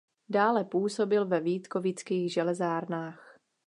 [0.29, 3.37] Dále působil ve Vítkovických železárnách.